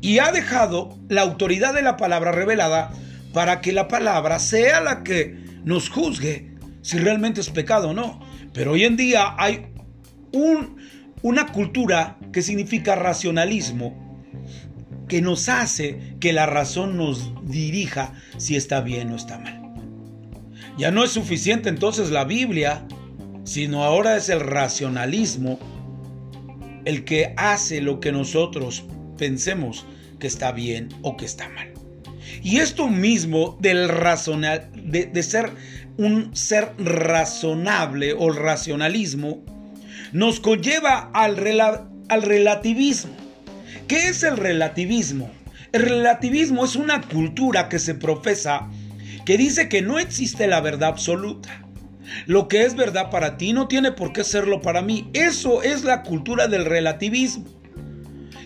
Y 0.01 0.19
ha 0.21 0.31
dejado 0.31 0.97
la 1.09 1.23
autoridad 1.23 1.75
de 1.75 1.83
la 1.83 1.97
palabra 1.97 2.33
revelada 2.33 2.91
para 3.33 3.61
que 3.61 3.73
la 3.73 3.89
palabra 3.89 4.39
sea 4.39 4.81
la 4.81 5.03
que 5.03 5.37
nos 5.65 5.91
juzgue 5.91 6.55
si 6.83 6.99
realmente 6.99 7.41
es 7.41 7.51
pecado 7.51 7.91
o 7.91 7.95
no. 7.95 8.21
Pero 8.53 8.73
hoy 8.73 8.85
en 8.85 8.97
día 8.97 9.35
hay 9.39 9.67
un, 10.33 10.77
una 11.23 11.47
cultura 11.47 12.19
que 12.33 12.43
significa 12.43 12.95
racionalismo 12.95 14.09
que 15.09 15.23
nos 15.23 15.49
hace 15.49 16.17
que 16.21 16.33
la 16.33 16.47
razón 16.47 16.97
nos 16.97 17.33
dirija 17.45 18.13
si 18.37 18.57
está 18.57 18.81
bien 18.81 19.11
o 19.11 19.17
está 19.17 19.39
mal. 19.39 19.59
Ya 20.77 20.91
no 20.91 21.03
es 21.03 21.11
suficiente 21.11 21.69
entonces 21.69 22.11
la 22.11 22.25
Biblia, 22.25 22.87
sino 23.45 23.85
ahora 23.85 24.17
es 24.17 24.29
el 24.29 24.41
racionalismo 24.41 25.59
el 26.89 27.05
que 27.05 27.35
hace 27.37 27.83
lo 27.83 28.01
que 28.01 28.13
nosotros 28.13 28.83
pensemos 29.19 29.85
que 30.19 30.27
está 30.27 30.53
bien 30.53 30.89
o 31.03 31.19
que 31.19 31.27
está 31.27 31.47
mal. 31.51 31.71
Y 32.43 32.61
esto 32.61 32.89
mismo 32.89 33.59
del 33.61 33.91
razonal, 33.91 34.71
de, 34.75 35.23
ser 35.23 35.51
un 35.99 36.35
ser 36.35 36.73
razonable 36.79 38.15
o 38.15 38.33
racionalismo, 38.33 39.45
nos 40.13 40.41
conlleva 40.41 41.11
al, 41.13 41.37
al 42.09 42.23
relativismo. 42.23 43.13
¿Qué 43.87 44.09
es 44.09 44.23
el 44.23 44.39
relativismo? 44.39 45.31
El 45.73 45.83
relativismo 45.83 46.65
es 46.65 46.75
una 46.75 47.03
cultura 47.03 47.69
que 47.69 47.81
se 47.81 47.97
profesa 47.97 48.67
que 49.27 49.37
dice 49.37 49.69
que 49.69 49.83
no 49.83 49.99
existe 49.99 50.47
la 50.47 50.63
verdad 50.63 50.89
absoluta. 50.89 51.68
Lo 52.27 52.49
que 52.49 52.65
es 52.65 52.75
verdad 52.75 53.11
para 53.11 53.37
ti 53.37 53.53
no 53.53 53.69
tiene 53.69 53.93
por 53.93 54.13
qué 54.13 54.25
serlo 54.25 54.61
para 54.61 54.83
mí. 54.83 55.09
Eso 55.13 55.63
es 55.63 55.85
la 55.85 56.03
cultura 56.03 56.49
del 56.49 56.65
relativismo. 56.65 57.45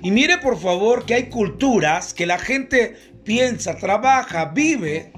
Y 0.02 0.10
mire 0.10 0.38
por 0.38 0.58
favor 0.58 1.06
que 1.06 1.14
hay 1.14 1.24
culturas 1.28 2.12
que 2.12 2.26
la 2.26 2.38
gente 2.38 2.96
piensa, 3.24 3.76
trabaja, 3.76 4.46
vive 4.46 5.12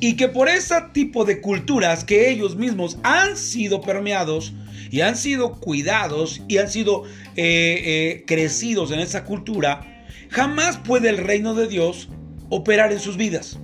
y 0.00 0.16
que 0.16 0.28
por 0.28 0.48
ese 0.48 0.74
tipo 0.92 1.24
de 1.24 1.40
culturas 1.40 2.04
que 2.04 2.30
ellos 2.30 2.56
mismos 2.56 2.98
han 3.02 3.36
sido 3.36 3.80
permeados 3.80 4.54
y 4.90 5.00
han 5.00 5.16
sido 5.16 5.52
cuidados 5.60 6.40
y 6.48 6.58
han 6.58 6.70
sido 6.70 7.04
eh, 7.36 7.82
eh, 7.84 8.24
crecidos 8.26 8.90
en 8.90 9.00
esa 9.00 9.24
cultura, 9.24 10.06
jamás 10.30 10.78
puede 10.78 11.10
el 11.10 11.18
reino 11.18 11.54
de 11.54 11.68
Dios 11.68 12.08
operar 12.48 12.92
en 12.92 13.00
sus 13.00 13.16
vidas. 13.16 13.58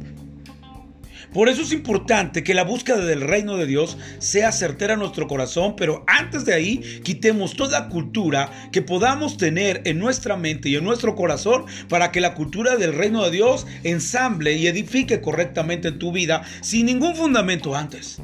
Por 1.34 1.48
eso 1.48 1.62
es 1.62 1.72
importante 1.72 2.44
que 2.44 2.54
la 2.54 2.62
búsqueda 2.62 3.04
del 3.04 3.20
reino 3.20 3.56
de 3.56 3.66
Dios 3.66 3.98
sea 4.20 4.52
certera 4.52 4.94
en 4.94 5.00
nuestro 5.00 5.26
corazón, 5.26 5.74
pero 5.74 6.04
antes 6.06 6.44
de 6.44 6.54
ahí 6.54 7.00
quitemos 7.02 7.56
toda 7.56 7.88
cultura 7.88 8.52
que 8.70 8.82
podamos 8.82 9.36
tener 9.36 9.82
en 9.84 9.98
nuestra 9.98 10.36
mente 10.36 10.68
y 10.68 10.76
en 10.76 10.84
nuestro 10.84 11.16
corazón 11.16 11.64
para 11.88 12.12
que 12.12 12.20
la 12.20 12.34
cultura 12.34 12.76
del 12.76 12.94
reino 12.94 13.24
de 13.24 13.32
Dios 13.32 13.66
ensamble 13.82 14.52
y 14.52 14.68
edifique 14.68 15.20
correctamente 15.20 15.88
en 15.88 15.98
tu 15.98 16.12
vida 16.12 16.44
sin 16.60 16.86
ningún 16.86 17.16
fundamento 17.16 17.74
antes. 17.74 18.22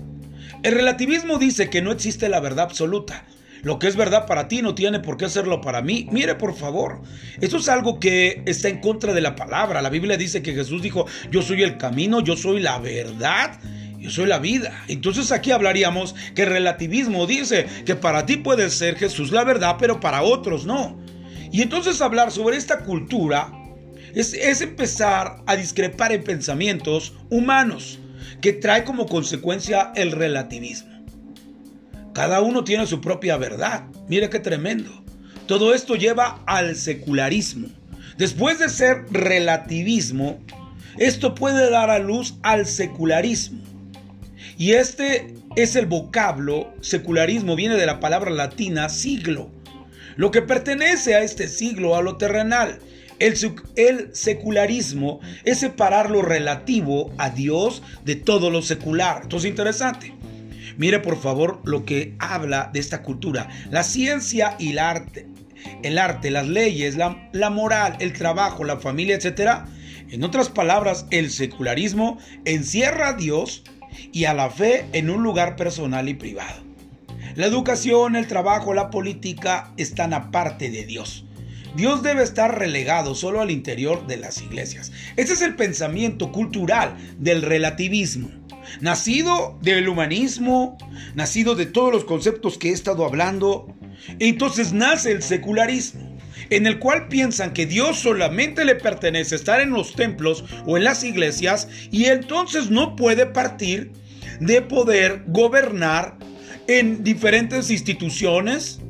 El 0.62 0.74
relativismo 0.74 1.38
dice 1.38 1.68
que 1.68 1.82
no 1.82 1.90
existe 1.90 2.28
la 2.28 2.38
verdad 2.38 2.66
absoluta. 2.66 3.24
Lo 3.62 3.78
que 3.78 3.88
es 3.88 3.96
verdad 3.96 4.26
para 4.26 4.48
ti 4.48 4.62
no 4.62 4.74
tiene 4.74 5.00
por 5.00 5.16
qué 5.16 5.28
serlo 5.28 5.60
para 5.60 5.82
mí. 5.82 6.06
Mire, 6.10 6.34
por 6.34 6.54
favor, 6.54 7.02
esto 7.40 7.58
es 7.58 7.68
algo 7.68 8.00
que 8.00 8.42
está 8.46 8.68
en 8.68 8.80
contra 8.80 9.12
de 9.12 9.20
la 9.20 9.36
palabra. 9.36 9.82
La 9.82 9.90
Biblia 9.90 10.16
dice 10.16 10.42
que 10.42 10.54
Jesús 10.54 10.82
dijo, 10.82 11.06
yo 11.30 11.42
soy 11.42 11.62
el 11.62 11.76
camino, 11.76 12.20
yo 12.20 12.36
soy 12.36 12.60
la 12.60 12.78
verdad. 12.78 13.58
Yo 13.98 14.10
soy 14.10 14.26
la 14.26 14.38
vida. 14.38 14.84
Entonces 14.88 15.30
aquí 15.30 15.50
hablaríamos 15.50 16.14
que 16.34 16.42
el 16.42 16.48
relativismo 16.48 17.26
dice 17.26 17.66
que 17.84 17.94
para 17.94 18.24
ti 18.24 18.38
puede 18.38 18.70
ser 18.70 18.96
Jesús 18.96 19.30
la 19.30 19.44
verdad, 19.44 19.76
pero 19.78 20.00
para 20.00 20.22
otros 20.22 20.64
no. 20.64 20.98
Y 21.52 21.60
entonces 21.60 22.00
hablar 22.00 22.30
sobre 22.30 22.56
esta 22.56 22.78
cultura 22.78 23.52
es, 24.14 24.32
es 24.32 24.62
empezar 24.62 25.42
a 25.46 25.54
discrepar 25.54 26.12
en 26.12 26.24
pensamientos 26.24 27.12
humanos 27.28 27.98
que 28.40 28.54
trae 28.54 28.84
como 28.84 29.06
consecuencia 29.06 29.92
el 29.94 30.12
relativismo. 30.12 30.99
Cada 32.12 32.40
uno 32.40 32.64
tiene 32.64 32.86
su 32.86 33.00
propia 33.00 33.36
verdad. 33.36 33.84
Mire 34.08 34.30
qué 34.30 34.40
tremendo. 34.40 34.90
Todo 35.46 35.74
esto 35.74 35.94
lleva 35.94 36.42
al 36.46 36.76
secularismo. 36.76 37.68
Después 38.16 38.58
de 38.58 38.68
ser 38.68 39.06
relativismo, 39.10 40.38
esto 40.98 41.34
puede 41.34 41.70
dar 41.70 41.90
a 41.90 41.98
luz 41.98 42.34
al 42.42 42.66
secularismo. 42.66 43.60
Y 44.58 44.72
este 44.72 45.34
es 45.56 45.74
el 45.74 45.86
vocablo, 45.86 46.74
secularismo 46.80 47.56
viene 47.56 47.76
de 47.76 47.86
la 47.86 47.98
palabra 47.98 48.30
latina 48.30 48.88
siglo, 48.88 49.50
lo 50.16 50.30
que 50.30 50.42
pertenece 50.42 51.14
a 51.14 51.22
este 51.22 51.48
siglo, 51.48 51.96
a 51.96 52.02
lo 52.02 52.16
terrenal. 52.16 52.78
El, 53.18 53.36
secularismo 54.12 55.20
es 55.44 55.58
separar 55.58 56.10
lo 56.10 56.22
relativo 56.22 57.12
a 57.18 57.30
Dios 57.30 57.82
de 58.04 58.16
todo 58.16 58.50
lo 58.50 58.62
secular. 58.62 59.22
Esto 59.22 59.38
es 59.38 59.44
interesante. 59.44 60.14
Mire 60.80 60.98
por 61.00 61.20
favor 61.20 61.60
lo 61.64 61.84
que 61.84 62.14
habla 62.18 62.70
de 62.72 62.80
esta 62.80 63.02
cultura. 63.02 63.50
La 63.70 63.82
ciencia 63.82 64.56
y 64.58 64.70
el 64.70 64.78
arte. 64.78 65.26
El 65.82 65.98
arte, 65.98 66.30
las 66.30 66.48
leyes, 66.48 66.96
la, 66.96 67.50
moral, 67.50 67.98
el 68.00 68.14
trabajo, 68.14 68.64
la 68.64 68.78
familia, 68.78 69.16
etc. 69.16 69.66
En 70.08 70.24
otras 70.24 70.48
palabras, 70.48 71.04
el 71.10 71.30
secularismo 71.30 72.16
encierra 72.46 73.08
a 73.08 73.12
Dios 73.12 73.62
y 74.10 74.24
a 74.24 74.32
la 74.32 74.48
fe 74.48 74.86
en 74.94 75.10
un 75.10 75.22
lugar 75.22 75.54
personal 75.54 76.08
y 76.08 76.14
privado. 76.14 76.62
La 77.34 77.44
educación, 77.44 78.16
el 78.16 78.26
trabajo, 78.26 78.72
la 78.72 78.88
política 78.88 79.74
están 79.76 80.14
aparte 80.14 80.70
de 80.70 80.86
Dios. 80.86 81.26
Dios 81.76 82.02
debe 82.02 82.22
estar 82.22 82.58
relegado 82.58 83.14
solo 83.14 83.42
al 83.42 83.50
interior 83.50 84.06
de 84.06 84.16
las 84.16 84.40
iglesias. 84.40 84.92
Ese 85.18 85.34
es 85.34 85.42
el 85.42 85.56
pensamiento 85.56 86.32
cultural 86.32 86.96
del 87.18 87.42
relativismo. 87.42 88.39
Nacido 88.80 89.58
del 89.62 89.88
humanismo, 89.88 90.78
nacido 91.14 91.54
de 91.54 91.66
todos 91.66 91.92
los 91.92 92.04
conceptos 92.04 92.58
que 92.58 92.70
he 92.70 92.72
estado 92.72 93.04
hablando, 93.04 93.74
entonces 94.18 94.72
nace 94.72 95.12
el 95.12 95.22
secularismo, 95.22 96.16
en 96.50 96.66
el 96.66 96.78
cual 96.78 97.08
piensan 97.08 97.52
que 97.52 97.66
Dios 97.66 97.98
solamente 97.98 98.64
le 98.64 98.74
pertenece 98.74 99.36
estar 99.36 99.60
en 99.60 99.70
los 99.70 99.94
templos 99.94 100.44
o 100.66 100.76
en 100.76 100.84
las 100.84 101.04
iglesias 101.04 101.68
y 101.90 102.06
entonces 102.06 102.70
no 102.70 102.96
puede 102.96 103.26
partir 103.26 103.92
de 104.40 104.62
poder 104.62 105.24
gobernar 105.26 106.16
en 106.66 107.04
diferentes 107.04 107.70
instituciones, 107.70 108.80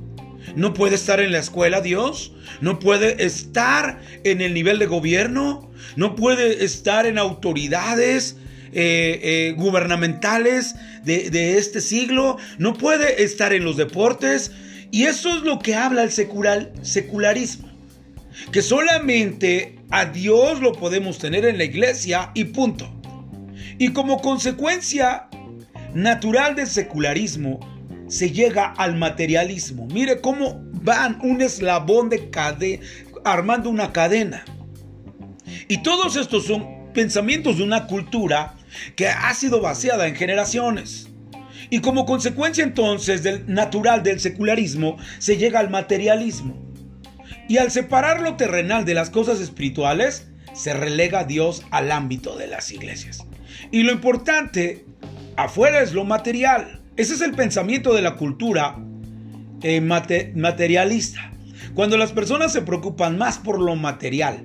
no 0.55 0.75
puede 0.75 0.95
estar 0.95 1.21
en 1.21 1.33
la 1.33 1.39
escuela 1.39 1.81
Dios, 1.81 2.33
no 2.61 2.79
puede 2.79 3.25
estar 3.25 4.01
en 4.25 4.41
el 4.41 4.55
nivel 4.55 4.79
de 4.79 4.87
gobierno, 4.87 5.71
no 5.97 6.15
puede 6.15 6.65
estar 6.65 7.07
en 7.07 7.19
autoridades 7.19 8.37
eh, 8.73 9.21
eh, 9.23 9.55
gubernamentales 9.57 10.77
de, 11.05 11.59
este 11.59 11.81
siglo, 11.81 12.37
no 12.59 12.75
puede 12.75 13.23
estar 13.23 13.53
en 13.53 13.65
los 13.65 13.77
deportes. 13.77 14.53
Y 14.91 15.05
eso 15.05 15.37
es 15.37 15.43
lo 15.43 15.59
que 15.59 15.75
habla 15.75 16.03
el 16.03 16.11
secular, 16.11 16.73
secularismo. 16.83 17.69
Que 18.53 18.63
solamente 18.63 19.79
a 19.91 20.07
Dios 20.07 20.61
lo 20.61 20.73
podemos 20.73 21.19
tener 21.19 21.45
en 21.45 21.59
la 21.59 21.65
iglesia 21.65 22.31
y 22.35 22.45
punto. 22.45 22.93
Y 23.79 23.93
como 23.93 24.21
consecuencia 24.21 25.29
natural 25.95 26.55
del 26.55 26.67
secularismo, 26.67 27.61
se 28.09 28.31
llega 28.31 28.67
al 28.67 28.97
materialismo. 28.97 29.87
Mire 29.87 30.21
cómo 30.21 30.61
van 30.83 31.19
un 31.23 31.41
eslabón 31.41 32.09
de 32.09 32.31
cadena, 32.31 32.85
armando 33.25 33.71
una 33.71 33.93
cadena. 33.93 34.45
Y 35.69 35.83
todos 35.83 36.17
estos 36.17 36.47
son 36.47 36.93
pensamientos 36.93 37.59
de 37.59 37.65
una 37.65 37.87
cultura 37.87 38.55
que 38.97 39.09
ha 39.09 39.33
sido 39.35 39.61
vaciada 39.61 40.07
en 40.07 40.15
generaciones. 40.15 41.09
Y 41.71 41.81
como 41.81 42.07
consecuencia 42.07 42.65
entonces 42.65 43.23
del 43.23 43.45
natural 43.47 44.03
del 44.03 44.21
secularismo, 44.21 44.97
se 45.19 45.37
llega 45.37 45.61
al 45.61 45.71
materialismo. 45.71 46.57
Y 47.49 47.59
al 47.59 47.71
separar 47.71 48.21
lo 48.21 48.37
terrenal 48.37 48.85
de 48.85 48.95
las 48.95 49.11
cosas 49.11 49.41
espirituales, 49.41 50.29
se 50.53 50.75
relega 50.75 51.21
a 51.21 51.25
Dios 51.25 51.65
al 51.71 51.93
ámbito 51.93 52.37
de 52.37 52.47
las 52.47 52.71
iglesias. 52.73 53.25
Y 53.71 53.83
lo 53.83 53.93
importante 53.93 54.85
afuera 55.37 55.81
es 55.81 55.93
lo 55.93 56.05
material. 56.05 56.81
Ese 56.97 57.15
es 57.15 57.21
el 57.21 57.33
pensamiento 57.33 57.95
de 57.95 58.03
la 58.03 58.17
cultura 58.17 58.77
eh, 59.63 59.81
materialista. 59.81 61.33
Cuando 61.75 61.97
las 61.97 62.13
personas 62.13 62.53
se 62.53 62.63
preocupan 62.63 63.17
más 63.17 63.39
por 63.39 63.61
lo 63.61 63.77
material, 63.77 64.45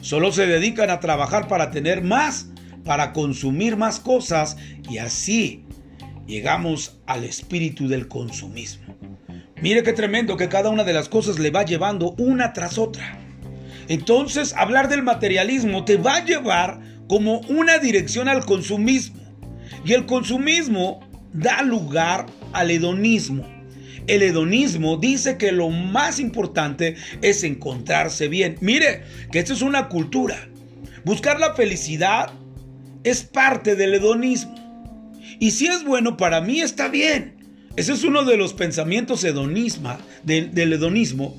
solo 0.00 0.32
se 0.32 0.46
dedican 0.46 0.90
a 0.90 1.00
trabajar 1.00 1.48
para 1.48 1.70
tener 1.70 2.02
más, 2.02 2.48
para 2.86 3.12
consumir 3.12 3.76
más 3.76 4.00
cosas 4.00 4.56
y 4.88 4.98
así 4.98 5.64
llegamos 6.26 6.98
al 7.06 7.24
espíritu 7.24 7.88
del 7.88 8.08
consumismo. 8.08 8.96
Mire 9.60 9.82
qué 9.82 9.92
tremendo 9.92 10.36
que 10.36 10.48
cada 10.48 10.70
una 10.70 10.84
de 10.84 10.92
las 10.92 11.08
cosas 11.08 11.38
le 11.38 11.50
va 11.50 11.64
llevando 11.64 12.14
una 12.18 12.52
tras 12.52 12.78
otra. 12.78 13.18
Entonces, 13.88 14.54
hablar 14.56 14.88
del 14.88 15.02
materialismo 15.02 15.84
te 15.84 15.96
va 15.96 16.16
a 16.16 16.24
llevar 16.24 16.80
como 17.08 17.40
una 17.48 17.78
dirección 17.78 18.28
al 18.28 18.44
consumismo. 18.44 19.22
Y 19.84 19.92
el 19.92 20.06
consumismo 20.06 21.00
da 21.32 21.62
lugar 21.62 22.26
al 22.52 22.70
hedonismo. 22.70 23.46
El 24.06 24.22
hedonismo 24.22 24.96
dice 24.96 25.36
que 25.36 25.52
lo 25.52 25.70
más 25.70 26.20
importante 26.20 26.96
es 27.22 27.42
encontrarse 27.42 28.28
bien. 28.28 28.56
Mire, 28.60 29.02
que 29.32 29.38
esto 29.38 29.52
es 29.52 29.62
una 29.62 29.88
cultura. 29.88 30.48
Buscar 31.04 31.40
la 31.40 31.54
felicidad 31.54 32.32
es 33.06 33.22
parte 33.22 33.76
del 33.76 33.94
hedonismo. 33.94 34.54
Y 35.38 35.52
si 35.52 35.68
es 35.68 35.84
bueno 35.84 36.16
para 36.16 36.40
mí, 36.40 36.60
está 36.60 36.88
bien. 36.88 37.36
Ese 37.76 37.92
es 37.92 38.02
uno 38.02 38.24
de 38.24 38.36
los 38.36 38.52
pensamientos 38.52 39.22
hedonismo, 39.22 39.96
del, 40.24 40.52
del 40.52 40.72
hedonismo. 40.72 41.36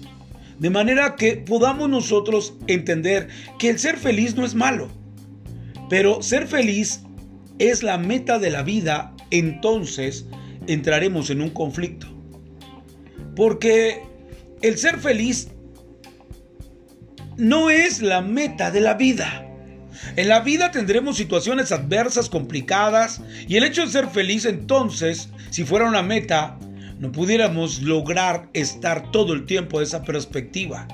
De 0.59 0.69
manera 0.69 1.15
que 1.15 1.33
podamos 1.33 1.89
nosotros 1.89 2.53
entender 2.67 3.27
que 3.59 3.69
el 3.69 3.79
ser 3.79 3.97
feliz 3.97 4.35
no 4.37 4.45
es 4.45 4.55
malo. 4.55 4.89
Pero 5.89 6.23
ser 6.23 6.47
feliz 6.47 7.01
es 7.59 7.83
la 7.83 7.97
meta 7.97 8.39
de 8.39 8.49
la 8.49 8.63
vida, 8.63 9.13
entonces 9.29 10.25
entraremos 10.67 11.29
en 11.29 11.41
un 11.41 11.49
conflicto. 11.49 12.07
Porque 13.35 14.03
el 14.61 14.77
ser 14.77 14.99
feliz 14.99 15.49
no 17.35 17.69
es 17.69 18.01
la 18.01 18.21
meta 18.21 18.71
de 18.71 18.79
la 18.79 18.93
vida. 18.93 19.46
En 20.15 20.27
la 20.27 20.41
vida 20.41 20.71
tendremos 20.71 21.17
situaciones 21.17 21.71
adversas, 21.71 22.29
complicadas, 22.29 23.21
y 23.47 23.57
el 23.57 23.63
hecho 23.63 23.81
de 23.81 23.91
ser 23.91 24.07
feliz 24.09 24.45
entonces, 24.45 25.29
si 25.49 25.63
fuera 25.63 25.87
una 25.87 26.01
meta, 26.01 26.57
no 26.99 27.11
pudiéramos 27.11 27.81
lograr 27.81 28.49
estar 28.53 29.11
todo 29.11 29.33
el 29.33 29.45
tiempo 29.45 29.79
de 29.79 29.85
esa 29.85 30.03
perspectiva. 30.03 30.87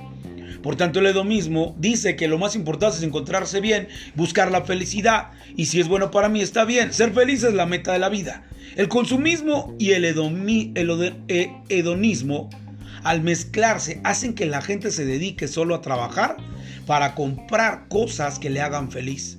Por 0.62 0.78
tanto, 0.78 1.00
el 1.00 1.08
hedonismo 1.08 1.76
dice 1.78 2.16
que 2.16 2.28
lo 2.28 2.38
más 2.38 2.56
importante 2.56 2.98
es 2.98 3.04
encontrarse 3.04 3.60
bien, 3.60 3.90
buscar 4.16 4.52
la 4.52 4.64
felicidad, 4.64 5.32
y 5.58 5.66
si 5.66 5.80
es 5.80 5.88
bueno 5.88 6.10
para 6.10 6.30
mí 6.30 6.42
está 6.42 6.64
bien, 6.64 6.94
ser 6.94 7.14
feliz 7.14 7.44
es 7.44 7.54
la 7.54 7.66
meta 7.66 7.92
de 7.92 8.00
la 8.00 8.10
vida. 8.10 8.44
El 8.76 8.88
consumismo 8.88 9.76
y 9.78 9.92
el, 9.92 10.06
eh, 10.06 11.52
hedonismo, 11.70 12.50
al 13.04 13.22
mezclarse, 13.22 14.00
hacen 14.04 14.34
que 14.34 14.46
la 14.46 14.62
gente 14.62 14.90
se 14.90 15.06
dedique 15.06 15.48
solo 15.48 15.76
a 15.76 15.82
trabajar 15.82 16.38
para 16.86 17.16
comprar 17.16 17.88
cosas 17.88 18.40
que 18.40 18.50
le 18.50 18.62
hagan 18.62 18.92
feliz. 18.92 19.36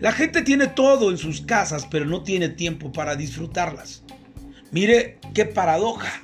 La 0.00 0.12
gente 0.12 0.42
tiene 0.42 0.68
todo 0.68 1.10
en 1.10 1.18
sus 1.18 1.40
casas, 1.40 1.86
pero 1.90 2.04
no 2.04 2.22
tiene 2.22 2.48
tiempo 2.48 2.92
para 2.92 3.16
disfrutarlas. 3.16 4.02
Mire 4.70 5.18
qué 5.34 5.44
paradoja. 5.44 6.20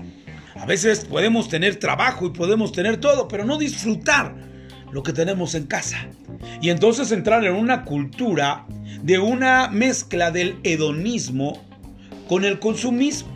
A 0.56 0.66
veces 0.66 1.04
podemos 1.04 1.48
tener 1.48 1.76
trabajo 1.76 2.26
y 2.26 2.30
podemos 2.30 2.72
tener 2.72 2.98
todo, 2.98 3.28
pero 3.28 3.44
no 3.44 3.58
disfrutar 3.58 4.34
lo 4.92 5.02
que 5.02 5.12
tenemos 5.12 5.54
en 5.54 5.66
casa. 5.66 6.06
Y 6.60 6.70
entonces 6.70 7.12
entrar 7.12 7.44
en 7.44 7.54
una 7.54 7.84
cultura 7.84 8.66
de 9.02 9.18
una 9.18 9.68
mezcla 9.68 10.30
del 10.30 10.58
hedonismo 10.62 11.62
con 12.28 12.44
el 12.44 12.58
consumismo. 12.58 13.32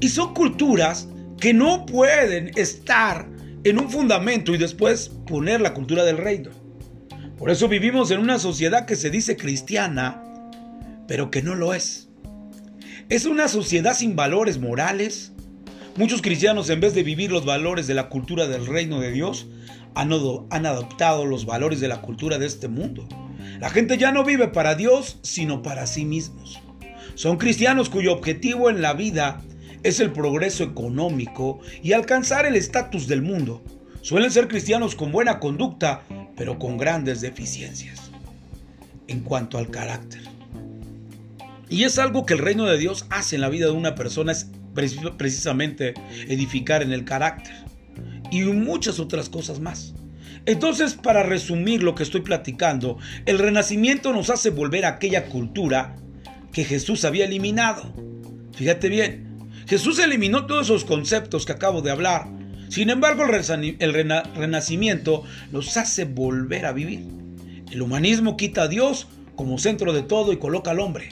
Y 0.00 0.08
son 0.08 0.34
culturas 0.34 1.08
que 1.40 1.54
no 1.54 1.86
pueden 1.86 2.50
estar 2.56 3.28
en 3.64 3.78
un 3.78 3.90
fundamento 3.90 4.54
y 4.54 4.58
después 4.58 5.10
poner 5.26 5.60
la 5.60 5.74
cultura 5.74 6.04
del 6.04 6.18
reino. 6.18 6.50
Por 7.36 7.50
eso 7.50 7.68
vivimos 7.68 8.10
en 8.10 8.20
una 8.20 8.38
sociedad 8.38 8.86
que 8.86 8.96
se 8.96 9.10
dice 9.10 9.36
cristiana, 9.36 10.22
pero 11.06 11.30
que 11.30 11.42
no 11.42 11.54
lo 11.54 11.74
es. 11.74 12.08
Es 13.08 13.24
una 13.24 13.48
sociedad 13.48 13.94
sin 13.94 14.16
valores 14.16 14.58
morales. 14.58 15.32
Muchos 15.96 16.20
cristianos 16.20 16.68
en 16.70 16.80
vez 16.80 16.94
de 16.94 17.02
vivir 17.02 17.30
los 17.30 17.44
valores 17.44 17.86
de 17.86 17.94
la 17.94 18.08
cultura 18.08 18.46
del 18.46 18.66
reino 18.66 19.00
de 19.00 19.12
Dios, 19.12 19.46
han, 19.94 20.12
adoptado 20.66 21.26
los 21.26 21.44
valores 21.44 21.80
de 21.80 21.88
la 21.88 22.00
cultura 22.00 22.38
de 22.38 22.46
este 22.46 22.68
mundo. 22.68 23.08
La 23.60 23.70
gente 23.70 23.98
ya 23.98 24.12
no 24.12 24.24
vive 24.24 24.48
para 24.48 24.74
Dios, 24.74 25.18
sino 25.22 25.62
para 25.62 25.86
sí 25.86 26.04
mismos. 26.04 26.60
Son 27.14 27.36
cristianos 27.36 27.88
cuyo 27.88 28.12
objetivo 28.12 28.70
en 28.70 28.80
la 28.80 28.92
vida 28.92 29.42
es 29.82 30.00
el 30.00 30.12
progreso 30.12 30.64
económico 30.64 31.60
y 31.82 31.92
alcanzar 31.92 32.46
el 32.46 32.56
estatus 32.56 33.06
del 33.06 33.22
mundo. 33.22 33.62
Suelen 34.02 34.30
ser 34.30 34.48
cristianos 34.48 34.94
con 34.94 35.12
buena 35.12 35.38
conducta, 35.38 36.02
pero 36.36 36.58
con 36.58 36.78
grandes 36.78 37.20
deficiencias 37.20 38.10
en 39.08 39.20
cuanto 39.20 39.58
al 39.58 39.70
carácter. 39.70 40.22
Y 41.68 41.84
es 41.84 41.98
algo 41.98 42.24
que 42.24 42.34
el 42.34 42.40
reino 42.40 42.66
de 42.66 42.78
Dios 42.78 43.06
hace 43.10 43.36
en 43.36 43.42
la 43.42 43.48
vida 43.48 43.66
de 43.66 43.72
una 43.72 43.94
persona, 43.94 44.32
es 44.32 44.48
precisamente 45.16 45.94
edificar 46.28 46.82
en 46.82 46.92
el 46.92 47.04
carácter 47.04 47.54
y 48.30 48.42
muchas 48.42 49.00
otras 49.00 49.28
cosas 49.28 49.60
más. 49.60 49.94
Entonces, 50.46 50.94
para 50.94 51.22
resumir 51.22 51.82
lo 51.82 51.94
que 51.94 52.02
estoy 52.02 52.22
platicando, 52.22 52.96
el 53.26 53.38
renacimiento 53.38 54.12
nos 54.12 54.30
hace 54.30 54.50
volver 54.50 54.84
a 54.84 54.90
aquella 54.90 55.26
cultura 55.26 55.96
que 56.52 56.64
Jesús 56.64 57.04
había 57.04 57.26
eliminado. 57.26 57.92
Fíjate 58.54 58.88
bien, 58.88 59.27
Jesús 59.68 59.98
eliminó 59.98 60.46
todos 60.46 60.66
esos 60.66 60.86
conceptos 60.86 61.44
que 61.44 61.52
acabo 61.52 61.82
de 61.82 61.90
hablar. 61.90 62.26
Sin 62.70 62.88
embargo, 62.88 63.24
el 63.24 63.94
renacimiento 64.34 65.24
los 65.52 65.76
hace 65.76 66.06
volver 66.06 66.64
a 66.64 66.72
vivir. 66.72 67.06
El 67.70 67.82
humanismo 67.82 68.38
quita 68.38 68.62
a 68.62 68.68
Dios 68.68 69.08
como 69.36 69.58
centro 69.58 69.92
de 69.92 70.02
todo 70.02 70.32
y 70.32 70.38
coloca 70.38 70.70
al 70.70 70.80
hombre. 70.80 71.10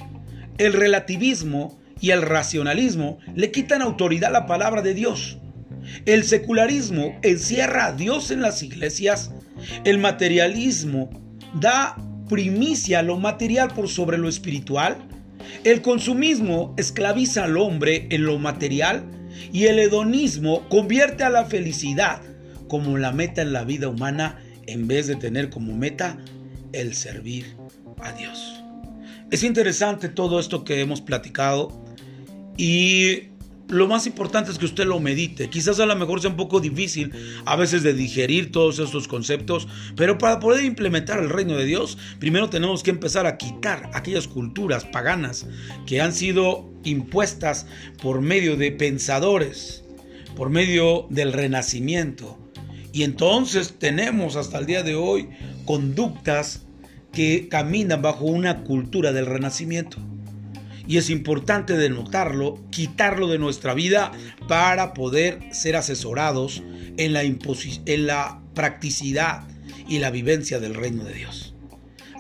El 0.57 0.73
relativismo 0.73 1.79
y 2.01 2.11
el 2.11 2.23
racionalismo 2.23 3.19
le 3.35 3.51
quitan 3.51 3.83
autoridad 3.83 4.31
a 4.31 4.40
la 4.40 4.47
palabra 4.47 4.81
de 4.81 4.95
Dios. 4.95 5.37
El 6.07 6.25
secularismo 6.25 7.19
encierra 7.23 7.87
a 7.87 7.92
Dios 7.92 8.31
en 8.31 8.40
las 8.40 8.62
iglesias. 8.62 9.33
El 9.85 9.99
materialismo 9.99 11.11
da 11.61 11.97
primicia 12.27 13.01
a 13.01 13.03
lo 13.03 13.19
material 13.19 13.69
por 13.75 13.88
sobre 13.88 14.16
lo 14.16 14.31
espiritual. 14.31 14.97
El 15.65 15.83
consumismo 15.83 16.75
esclaviza 16.77 17.45
al 17.45 17.57
hombre 17.57 18.07
en 18.11 18.25
lo 18.25 18.39
material 18.39 19.05
y 19.53 19.65
el 19.65 19.79
hedonismo 19.79 20.69
convierte 20.69 21.25
a 21.25 21.31
la 21.31 21.45
felicidad 21.45 22.23
como 22.69 22.99
la 22.99 23.13
meta 23.13 23.43
en 23.43 23.53
la 23.53 23.65
vida 23.65 23.89
humana 23.89 24.39
en 24.67 24.89
vez 24.89 25.07
de 25.07 25.17
tener 25.17 25.51
como 25.51 25.77
meta 25.77 26.19
el 26.73 26.95
servir 26.95 27.57
a 28.01 28.13
Dios. 28.13 28.63
Es 29.31 29.43
interesante 29.43 30.09
todo 30.09 30.39
esto 30.39 30.65
que 30.65 30.81
hemos 30.81 31.01
platicado 31.01 31.85
y 32.57 33.29
lo 33.68 33.88
más 33.88 34.07
importante 34.07 34.50
es 34.50 34.59
que 34.59 34.64
usted 34.64 34.85
lo 34.85 35.00
medite. 35.00 35.50
Quizás 35.50 35.81
a 35.81 35.87
lo 35.87 35.96
mejor 35.96 36.20
sea 36.20 36.31
un 36.31 36.37
poco 36.37 36.61
difícil 36.61 37.12
a 37.44 37.57
veces 37.57 37.83
de 37.83 37.94
digerir 37.94 38.52
todos 38.52 38.79
estos 38.79 39.09
conceptos, 39.09 39.66
pero 39.96 40.18
para 40.18 40.38
poder 40.38 40.64
implementar 40.64 41.18
el 41.18 41.31
reino 41.31 41.57
de 41.57 41.64
Dios, 41.64 41.98
primero 42.18 42.48
tenemos 42.48 42.83
que 42.83 42.90
empezar 42.90 43.26
a 43.26 43.37
quitar 43.37 43.90
aquellas 43.92 44.29
culturas 44.29 44.85
paganas 44.85 45.46
que 45.87 46.00
han 46.00 46.12
sido 46.12 46.70
impuestas 46.85 47.66
por 48.00 48.20
medio 48.20 48.57
de 48.57 48.72
pensadores, 48.72 49.85
por 50.37 50.50
medio 50.50 51.07
del 51.11 51.33
renacimiento. 51.33 52.38
Y 52.92 53.02
entonces 53.02 53.74
tenemos 53.79 54.37
hasta 54.37 54.59
el 54.59 54.66
día 54.66 54.83
de 54.83 54.94
hoy 54.94 55.29
conductas 55.64 56.66
que 57.12 57.48
caminan 57.48 58.02
bajo 58.02 58.26
una 58.26 58.62
cultura 58.62 59.12
del 59.12 59.26
renacimiento 59.26 59.98
y 60.87 60.99
es 60.99 61.11
importante 61.11 61.77
denotarlo, 61.77 62.59
quitarlo 62.70 63.29
de 63.29 63.38
nuestra 63.38 63.75
vida 63.75 64.12
para 64.49 64.94
poder 64.94 65.40
ser 65.53 65.77
asesorados 65.77 66.62
en 66.96 67.12
la, 67.12 67.22
en 67.22 68.07
la 68.07 68.40
practicidad 68.55 69.44
y 69.88 69.99
la 69.99 70.11
vivencia 70.11 70.61
del 70.61 70.75
reino 70.75 71.05
de 71.05 71.14
Dios. 71.14 71.53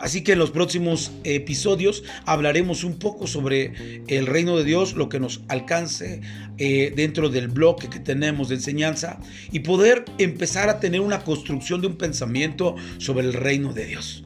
Así 0.00 0.22
que 0.22 0.32
en 0.32 0.38
los 0.38 0.50
próximos 0.50 1.12
episodios 1.24 2.04
hablaremos 2.26 2.84
un 2.84 2.98
poco 2.98 3.26
sobre 3.26 4.02
el 4.08 4.26
reino 4.26 4.56
de 4.56 4.64
Dios, 4.64 4.94
lo 4.94 5.08
que 5.08 5.20
nos 5.20 5.40
alcance 5.48 6.20
eh, 6.58 6.92
dentro 6.94 7.30
del 7.30 7.48
bloque 7.48 7.88
que 7.88 7.98
tenemos 7.98 8.48
de 8.48 8.56
enseñanza 8.56 9.18
y 9.50 9.60
poder 9.60 10.04
empezar 10.18 10.68
a 10.68 10.80
tener 10.80 11.00
una 11.00 11.20
construcción 11.20 11.80
de 11.80 11.86
un 11.86 11.96
pensamiento 11.96 12.76
sobre 12.98 13.26
el 13.26 13.32
reino 13.32 13.72
de 13.72 13.86
Dios. 13.86 14.25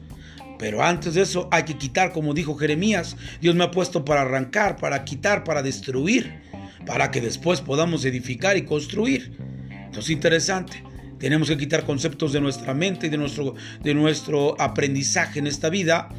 Pero 0.61 0.83
antes 0.83 1.15
de 1.15 1.23
eso 1.23 1.49
hay 1.51 1.63
que 1.63 1.75
quitar, 1.75 2.11
como 2.11 2.35
dijo 2.35 2.53
Jeremías, 2.53 3.17
Dios 3.41 3.55
me 3.55 3.63
ha 3.63 3.71
puesto 3.71 4.05
para 4.05 4.21
arrancar, 4.21 4.75
para 4.75 5.03
quitar, 5.03 5.43
para 5.43 5.63
destruir, 5.63 6.39
para 6.85 7.09
que 7.09 7.19
después 7.19 7.61
podamos 7.61 8.05
edificar 8.05 8.55
y 8.57 8.61
construir. 8.61 9.31
Entonces 9.87 10.11
interesante. 10.11 10.83
Tenemos 11.17 11.47
que 11.47 11.57
quitar 11.57 11.83
conceptos 11.83 12.31
de 12.31 12.41
nuestra 12.41 12.75
mente 12.75 13.07
y 13.07 13.09
de 13.09 13.17
nuestro, 13.17 13.55
de 13.81 13.95
nuestro 13.95 14.55
aprendizaje 14.61 15.39
en 15.39 15.47
esta 15.47 15.69
vida 15.69 16.09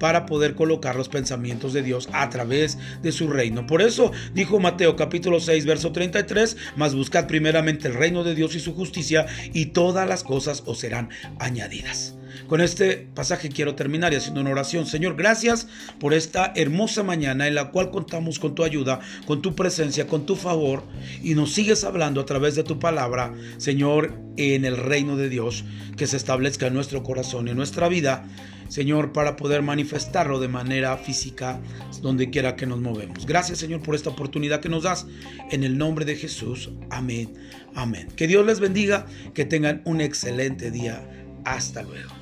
para 0.00 0.26
poder 0.26 0.56
colocar 0.56 0.96
los 0.96 1.08
pensamientos 1.08 1.72
de 1.72 1.82
Dios 1.82 2.08
a 2.12 2.28
través 2.28 2.78
de 3.02 3.12
su 3.12 3.28
reino. 3.28 3.68
Por 3.68 3.82
eso 3.82 4.10
dijo 4.34 4.58
Mateo 4.58 4.96
capítulo 4.96 5.38
6, 5.38 5.64
verso 5.64 5.92
33, 5.92 6.56
mas 6.74 6.96
buscad 6.96 7.28
primeramente 7.28 7.86
el 7.86 7.94
reino 7.94 8.24
de 8.24 8.34
Dios 8.34 8.56
y 8.56 8.60
su 8.60 8.74
justicia 8.74 9.26
y 9.52 9.66
todas 9.66 10.08
las 10.08 10.24
cosas 10.24 10.64
os 10.66 10.80
serán 10.80 11.10
añadidas. 11.38 12.16
Con 12.48 12.60
este 12.60 13.08
pasaje 13.14 13.48
quiero 13.48 13.74
terminar 13.74 14.12
y 14.12 14.16
haciendo 14.16 14.40
una 14.40 14.50
oración. 14.50 14.86
Señor, 14.86 15.16
gracias 15.16 15.68
por 15.98 16.14
esta 16.14 16.52
hermosa 16.54 17.02
mañana 17.02 17.46
en 17.46 17.54
la 17.54 17.70
cual 17.70 17.90
contamos 17.90 18.38
con 18.38 18.54
tu 18.54 18.64
ayuda, 18.64 19.00
con 19.26 19.42
tu 19.42 19.54
presencia, 19.54 20.06
con 20.06 20.26
tu 20.26 20.36
favor 20.36 20.82
y 21.22 21.34
nos 21.34 21.52
sigues 21.52 21.84
hablando 21.84 22.20
a 22.20 22.26
través 22.26 22.54
de 22.54 22.64
tu 22.64 22.78
palabra, 22.78 23.32
Señor, 23.58 24.14
en 24.36 24.64
el 24.64 24.76
reino 24.76 25.16
de 25.16 25.28
Dios, 25.28 25.64
que 25.96 26.06
se 26.06 26.16
establezca 26.16 26.66
en 26.66 26.74
nuestro 26.74 27.02
corazón, 27.02 27.48
en 27.48 27.56
nuestra 27.56 27.88
vida, 27.88 28.24
Señor, 28.68 29.12
para 29.12 29.36
poder 29.36 29.60
manifestarlo 29.60 30.40
de 30.40 30.48
manera 30.48 30.96
física 30.96 31.60
donde 32.00 32.30
quiera 32.30 32.56
que 32.56 32.66
nos 32.66 32.80
movemos. 32.80 33.26
Gracias, 33.26 33.58
Señor, 33.58 33.82
por 33.82 33.94
esta 33.94 34.08
oportunidad 34.08 34.60
que 34.60 34.70
nos 34.70 34.84
das. 34.84 35.06
En 35.50 35.62
el 35.62 35.76
nombre 35.76 36.06
de 36.06 36.16
Jesús. 36.16 36.70
Amén. 36.90 37.34
Amén. 37.74 38.08
Que 38.16 38.26
Dios 38.26 38.46
les 38.46 38.60
bendiga, 38.60 39.06
que 39.34 39.44
tengan 39.44 39.82
un 39.84 40.00
excelente 40.00 40.70
día. 40.70 41.06
Hasta 41.44 41.82
luego. 41.82 42.21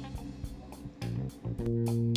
Thank 1.63 1.91
you. 1.91 2.10